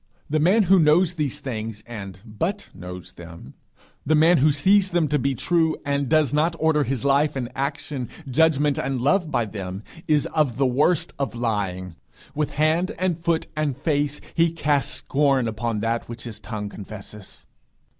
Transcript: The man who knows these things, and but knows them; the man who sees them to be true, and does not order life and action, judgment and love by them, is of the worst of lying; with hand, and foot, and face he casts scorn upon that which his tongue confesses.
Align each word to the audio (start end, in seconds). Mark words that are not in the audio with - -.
The 0.31 0.39
man 0.39 0.63
who 0.63 0.79
knows 0.79 1.13
these 1.13 1.39
things, 1.39 1.83
and 1.85 2.17
but 2.25 2.71
knows 2.73 3.13
them; 3.13 3.53
the 4.03 4.15
man 4.15 4.39
who 4.39 4.51
sees 4.51 4.89
them 4.89 5.07
to 5.09 5.19
be 5.19 5.35
true, 5.35 5.77
and 5.85 6.09
does 6.09 6.33
not 6.33 6.55
order 6.57 6.83
life 7.03 7.35
and 7.35 7.51
action, 7.55 8.09
judgment 8.27 8.79
and 8.79 8.99
love 8.99 9.29
by 9.29 9.45
them, 9.45 9.83
is 10.07 10.25
of 10.33 10.57
the 10.57 10.65
worst 10.65 11.13
of 11.19 11.35
lying; 11.35 11.97
with 12.33 12.49
hand, 12.49 12.95
and 12.97 13.23
foot, 13.23 13.45
and 13.55 13.77
face 13.77 14.19
he 14.33 14.51
casts 14.51 14.95
scorn 14.95 15.47
upon 15.47 15.81
that 15.81 16.09
which 16.09 16.23
his 16.23 16.39
tongue 16.39 16.67
confesses. 16.69 17.45